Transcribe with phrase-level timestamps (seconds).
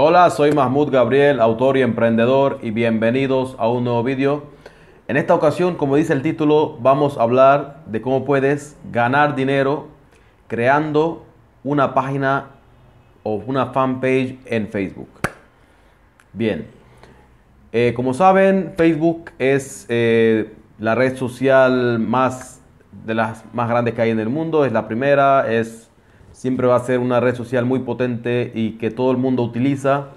[0.00, 4.44] Hola, soy Mahmoud Gabriel, autor y emprendedor y bienvenidos a un nuevo vídeo.
[5.08, 9.88] En esta ocasión, como dice el título, vamos a hablar de cómo puedes ganar dinero
[10.46, 11.26] creando
[11.64, 12.50] una página
[13.24, 15.08] o una fanpage en Facebook.
[16.32, 16.68] Bien,
[17.72, 22.62] eh, como saben, Facebook es eh, la red social más
[23.04, 24.64] de las más grandes que hay en el mundo.
[24.64, 25.87] Es la primera, es
[26.38, 30.10] siempre va a ser una red social muy potente y que todo el mundo utiliza.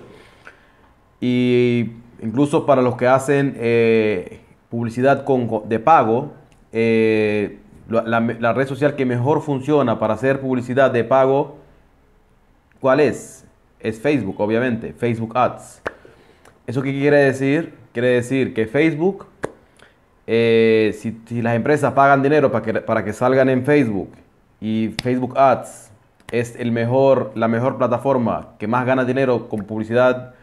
[1.19, 6.33] Y incluso para los que hacen eh, publicidad con, de pago,
[6.73, 7.57] eh,
[7.89, 11.57] la, red social que mejor funciona para hacer publicidad de pago,
[12.79, 13.43] ¿cuál es?
[13.79, 15.81] Es Facebook, obviamente, Facebook Ads.
[16.67, 17.73] ¿Eso qué quiere decir?
[17.93, 19.25] Quiere decir que Facebook,
[20.27, 24.11] eh, si, las empresas pagan dinero para que, para que salgan en Facebook
[24.61, 25.90] y Facebook Ads
[26.31, 30.33] es el mejor, la mejor plataforma que más gana dinero con publicidad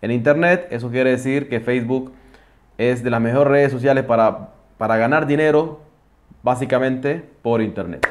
[0.00, 0.68] en Internet.
[0.70, 2.12] Eso quiere decir que Facebook
[2.78, 5.80] es de las mejores redes sociales para, para ganar dinero
[6.42, 8.06] básicamente por Internet.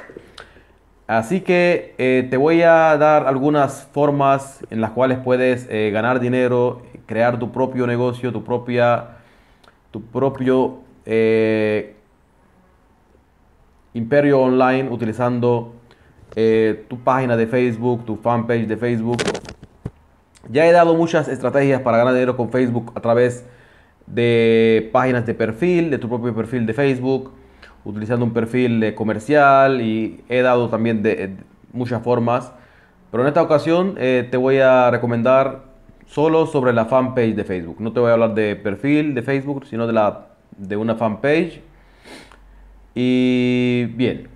[1.07, 6.21] Así que eh, te voy a dar algunas formas en las cuales puedes eh, ganar
[6.21, 9.17] dinero, crear tu propio negocio, tu propia,
[9.91, 11.95] tu propio eh,
[13.93, 15.73] imperio online utilizando
[16.35, 19.17] eh, tu página de Facebook, tu fanpage de Facebook.
[20.49, 23.45] Ya he dado muchas estrategias para ganar dinero con Facebook a través
[24.07, 27.31] de páginas de perfil, de tu propio perfil de Facebook,
[27.85, 31.35] utilizando un perfil comercial y he dado también de,
[31.73, 32.51] muchas formas.
[33.11, 35.63] Pero en esta ocasión eh, te voy a recomendar
[36.07, 37.77] solo sobre la fanpage de Facebook.
[37.79, 41.61] No te voy a hablar de perfil de Facebook, sino de, la, de una fanpage.
[42.93, 44.27] Y bien,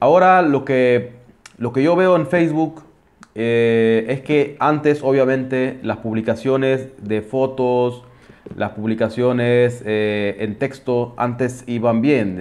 [0.00, 1.12] Ahora lo que,
[1.58, 2.82] lo que yo veo en Facebook
[3.34, 8.04] eh, es que antes obviamente las publicaciones de fotos,
[8.56, 12.36] las publicaciones eh, en texto antes iban bien.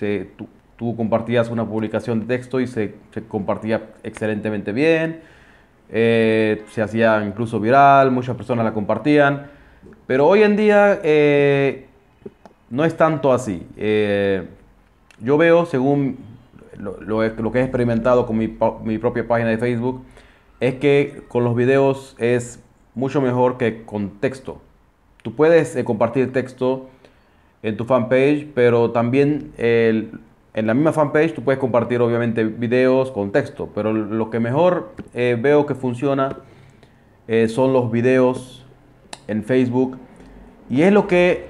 [0.00, 2.94] Eh, tú, compartías una publicación de texto y se,
[3.28, 5.20] compartía excelentemente bien.
[5.88, 9.46] se hacía incluso viral, muchas personas la compartían.
[10.06, 11.00] Pero hoy en día
[12.68, 13.66] no es tanto así.
[15.18, 16.35] yo veo, según
[16.78, 18.48] lo, que he experimentado con mi,
[18.98, 20.02] propia página de Facebook
[20.60, 22.62] es que con los videos es
[22.94, 24.60] mucho mejor que con texto.
[25.22, 26.88] Tú puedes eh, compartir texto
[27.62, 29.52] en tu fanpage, pero también
[30.56, 34.92] en la misma fanpage tú puedes compartir obviamente videos con texto, pero lo que mejor
[35.12, 36.38] eh, veo que funciona
[37.28, 38.64] eh, son los videos
[39.28, 39.98] en Facebook
[40.70, 41.46] y es lo que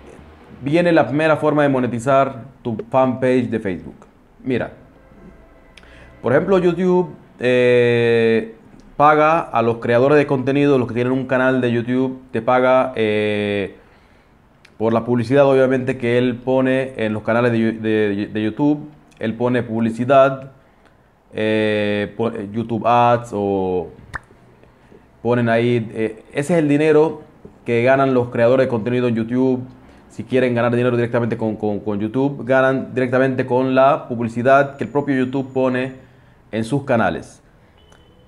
[0.62, 4.06] viene la primera forma de monetizar tu fanpage de Facebook.
[4.42, 4.72] Mira,
[6.22, 8.54] por ejemplo, YouTube eh,
[8.96, 12.92] paga a los creadores de contenido, los que tienen un canal de YouTube, te paga
[12.96, 13.76] eh,
[14.78, 18.88] por la publicidad, obviamente, que él pone en los canales de, YouTube.
[19.18, 20.52] Él pone publicidad,
[21.32, 22.14] eh,
[22.52, 23.88] YouTube Ads o
[25.22, 26.22] ponen ahí.
[26.32, 27.22] ese es el dinero
[27.64, 29.64] que ganan los creadores de contenido en YouTube.
[30.08, 34.90] Si quieren ganar dinero directamente con, con YouTube, ganan directamente con la publicidad que el
[34.90, 36.05] propio YouTube pone
[36.56, 37.42] en sus canales.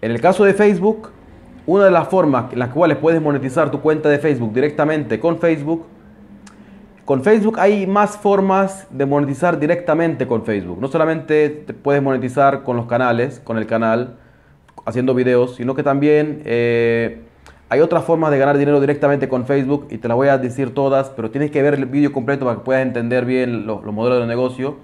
[0.01, 1.11] En el caso de Facebook,
[1.67, 5.39] una de las formas en las cuales puedes monetizar tu cuenta de Facebook directamente con
[5.39, 5.87] Facebook,
[7.05, 10.79] con Facebook hay más formas de monetizar directamente con Facebook.
[10.79, 14.17] No solamente te puedes monetizar con los canales, con el canal,
[14.85, 17.23] haciendo videos, sino que también eh,
[17.71, 20.75] hay otras formas de ganar dinero directamente con Facebook y te las voy a decir
[20.75, 23.95] todas, pero tienes que ver el vídeo completo para que puedas entender bien los, los
[23.95, 24.77] modelos de negocio.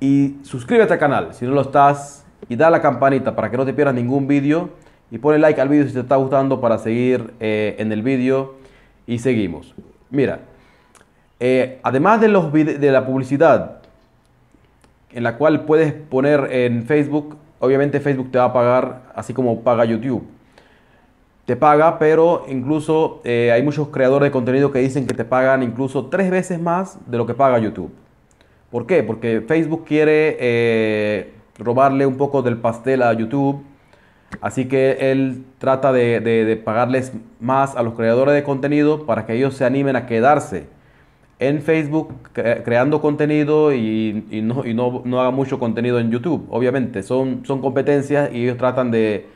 [0.00, 3.64] Y suscríbete al canal si no lo estás y da la campanita para que no
[3.64, 4.70] te pierdas ningún vídeo
[5.10, 8.54] y pone like al vídeo si te está gustando para seguir eh, en el vídeo
[9.06, 9.74] y seguimos.
[10.10, 10.40] Mira,
[11.40, 13.78] eh, además de, los de la publicidad
[15.12, 19.60] en la cual puedes poner en Facebook, obviamente Facebook te va a pagar así como
[19.60, 20.26] paga YouTube.
[21.44, 25.62] Te paga, pero incluso eh, hay muchos creadores de contenido que dicen que te pagan
[25.62, 27.92] incluso tres veces más de lo que paga YouTube.
[28.70, 29.02] ¿Por qué?
[29.02, 33.62] Porque Facebook quiere robarle un poco del pastel a YouTube.
[34.40, 39.54] Así que él trata de, pagarles más a los creadores de contenido para que ellos
[39.54, 40.66] se animen a quedarse
[41.38, 46.46] en Facebook creando contenido y, no, y no, haga mucho contenido en YouTube.
[46.50, 49.26] Obviamente, son, son competencias y ellos tratan de,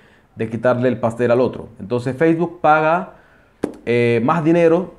[0.51, 1.69] quitarle el pastel al otro.
[1.81, 3.15] Entonces Facebook paga
[3.85, 4.95] eh, más dinero,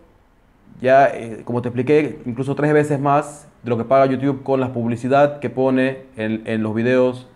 [0.82, 4.60] ya eh, como te expliqué, incluso tres veces más de lo que paga YouTube con
[4.60, 7.28] la publicidad que pone en, los videos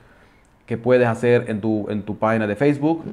[0.65, 3.03] que puedes hacer en tu, en tu página de Facebook.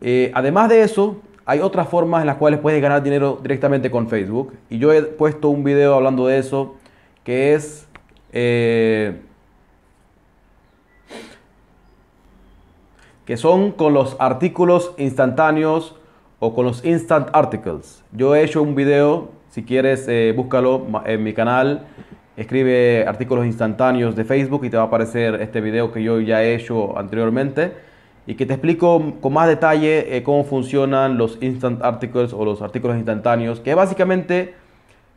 [0.00, 4.08] Eh, además de eso, hay otras formas en las cuales puedes ganar dinero directamente con
[4.08, 4.54] Facebook.
[4.70, 6.76] Y yo he puesto un video hablando de eso,
[7.22, 7.86] que es...
[8.32, 9.20] Eh,
[13.24, 15.96] que son con los artículos instantáneos
[16.40, 18.02] o con los instant articles.
[18.12, 21.86] Yo he hecho un video, si quieres eh, búscalo en mi canal,
[22.36, 26.42] escribe artículos instantáneos de Facebook y te va a aparecer este video que yo ya
[26.42, 27.72] he hecho anteriormente
[28.26, 32.62] y que te explico con más detalle eh, cómo funcionan los instant articles o los
[32.62, 34.54] artículos instantáneos, que es básicamente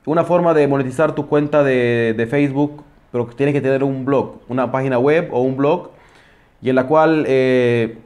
[0.06, 4.40] una forma de monetizar tu cuenta de, Facebook, pero que tienes que tener un blog,
[4.48, 5.90] una página web o un blog,
[6.62, 7.98] y en la cual eh,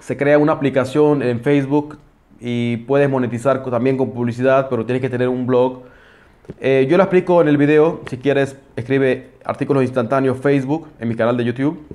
[0.00, 1.98] se crea una aplicación en Facebook
[2.40, 5.82] y puedes monetizar también con publicidad, pero tienes que tener un blog.
[6.60, 11.16] Eh, yo lo explico en el video, si quieres escribe artículos instantáneos Facebook en mi
[11.16, 11.86] canal de YouTube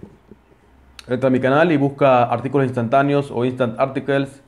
[1.09, 4.41] entra a mi canal y busca artículos instantáneos o instant articles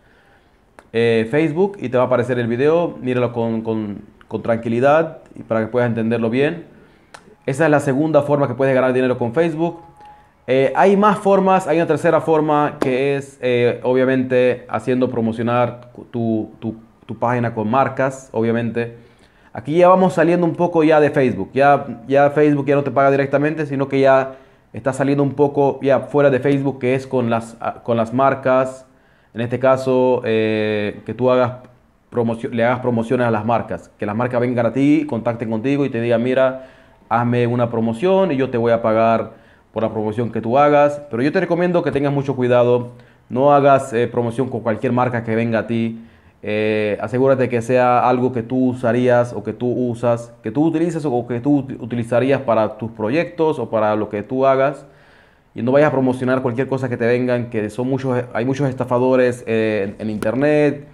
[0.94, 2.98] eh, Facebook y te va a aparecer el video.
[3.02, 4.12] Míralo con, con,
[4.44, 5.18] tranquilidad
[5.48, 6.66] para que puedas entenderlo bien.
[7.46, 9.82] Esa es la segunda forma que puedes ganar dinero con Facebook.
[10.48, 13.40] Eh, hay más formas, hay una tercera forma que es
[13.84, 16.76] obviamente haciendo promocionar tu, tu,
[17.06, 18.96] tu, página con marcas, obviamente.
[19.54, 21.52] Aquí ya vamos saliendo un poco ya de Facebook.
[21.54, 24.36] Ya, ya Facebook ya no te paga directamente, sino que ya
[24.74, 28.14] está saliendo un poco ya fuera de Facebook, que es con las, ah, con las
[28.14, 28.86] marcas.
[29.34, 31.54] En este caso, eh, que tú hagas
[32.52, 33.90] le hagas promociones a las marcas.
[33.98, 36.68] Que las marcas vengan a ti, contacten contigo y te digan, mira,
[37.10, 39.32] hazme una promoción y yo te voy a pagar
[39.72, 41.02] por la promoción que tú hagas.
[41.10, 42.92] Pero yo te recomiendo que tengas mucho cuidado.
[43.30, 46.02] No hagas eh, promoción con cualquier marca que venga a ti.
[46.44, 51.06] Eh, asegúrate que sea algo que tú usarías o que tú usas, que tú utilices
[51.06, 54.86] o que tú utilizarías para tus proyectos o para lo que tú hagas.
[55.54, 58.70] Y no vayas a promocionar cualquier cosa que te vengan, que son muchos, hay muchos
[58.70, 60.88] estafadores eh, en, internet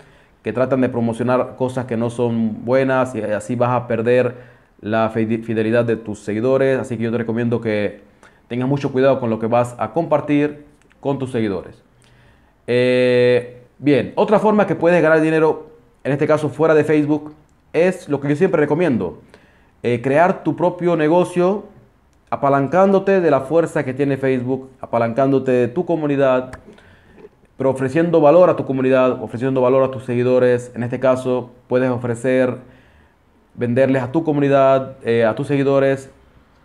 [0.43, 4.35] que tratan de promocionar cosas que no son buenas y así vas a perder
[4.81, 6.79] la fidelidad de tus seguidores.
[6.79, 8.01] Así que yo te recomiendo que
[8.47, 10.65] tengas mucho cuidado con lo que vas a compartir
[10.99, 11.83] con tus seguidores.
[12.65, 15.67] Eh, Bien, otra forma que puedes ganar dinero,
[16.03, 17.35] en este caso fuera de Facebook,
[17.73, 19.19] es lo que yo siempre recomiendo.
[19.83, 21.65] Eh, crear tu propio negocio
[22.31, 26.53] apalancándote de la fuerza que tiene Facebook, apalancándote de tu comunidad,
[27.55, 30.71] pero ofreciendo valor a tu comunidad, ofreciendo valor a tus seguidores.
[30.73, 32.57] En este caso, puedes ofrecer,
[33.53, 36.09] venderles a tu comunidad, eh, a tus seguidores,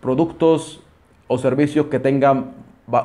[0.01, 0.81] productos
[1.29, 2.53] o servicios que tengan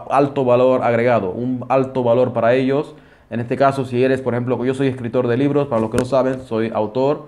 [0.09, 2.95] alto valor agregado, un alto valor para ellos
[3.29, 5.97] en este caso, si eres, por ejemplo, yo soy escritor de libros, para los que
[5.97, 7.25] no saben, soy autor.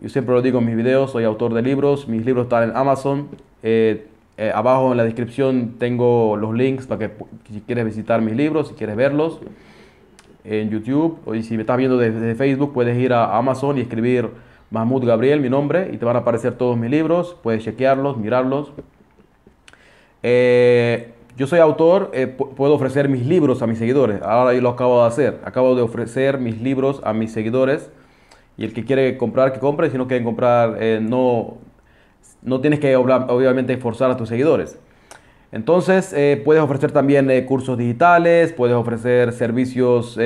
[0.00, 2.06] Yo siempre lo digo en mis videos, soy autor de libros.
[2.06, 3.28] Mis libros están en Amazon.
[3.62, 7.14] Eh, eh, abajo en la descripción tengo los links para que
[7.50, 9.40] si quieres visitar mis libros, si quieres verlos
[10.44, 14.28] en YouTube o si me estás viendo desde, Facebook, puedes ir a Amazon y escribir
[14.70, 17.36] Mahmoud Gabriel, mi nombre, y te van a aparecer todos mis libros.
[17.42, 18.72] Puedes chequearlos, mirarlos.
[20.22, 24.22] Eh, yo soy autor, eh, puedo ofrecer mis libros a mis seguidores.
[24.22, 25.40] Ahora yo lo acabo de hacer.
[25.44, 27.90] Acabo de ofrecer mis libros a mis seguidores.
[28.56, 29.90] Y el que quiere comprar, que compre.
[29.90, 31.58] Si no quieren comprar, eh, no,
[32.42, 34.78] no tienes que obviamente forzar a tus seguidores.
[35.52, 40.16] Entonces, eh, puedes ofrecer también cursos digitales, puedes ofrecer servicios,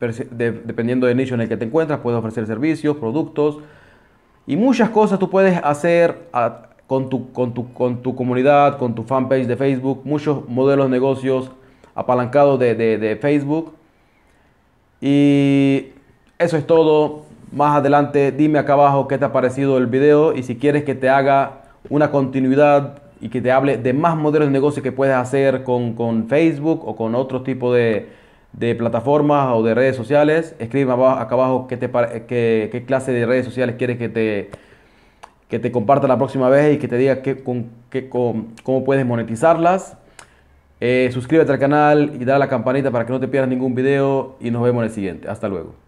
[0.00, 3.58] dependiendo del nicho en el que te encuentras, puedes ofrecer servicios, productos
[4.46, 6.28] y muchas cosas tú puedes hacer
[6.92, 10.90] con tu, con tu, con tu comunidad, con tu fanpage de Facebook, muchos modelos de
[10.90, 11.50] negocios
[11.94, 13.72] apalancados de, de, Facebook.
[15.00, 15.86] Y
[16.38, 17.22] eso es todo.
[17.50, 20.94] Más adelante dime acá abajo qué te ha parecido el video y si quieres que
[20.94, 25.14] te haga una continuidad y que te hable de más modelos de negocio que puedes
[25.14, 28.10] hacer con, con Facebook o con otro tipo de,
[28.52, 31.78] de, plataformas o de redes sociales, escribe acá abajo qué,
[32.70, 34.50] qué clase de redes sociales quieres que te
[35.52, 39.04] que te comparta la próxima vez y que te diga qué, con, qué, cómo puedes
[39.04, 39.98] monetizarlas.
[40.80, 43.74] Eh, suscríbete al canal y dale a la campanita para que no te pierdas ningún
[43.74, 45.28] video y nos vemos en el siguiente.
[45.28, 45.81] Hasta luego.